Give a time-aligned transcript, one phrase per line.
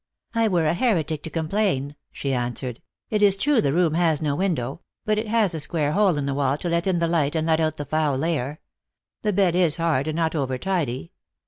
[0.33, 4.35] "I were a heretic to complain," she answered." It is true the room has no
[4.35, 7.35] window; but it has a square hole in the wall to let in the light
[7.35, 8.61] and let out the foul air.
[9.21, 11.11] The bed is hard and not over tidy.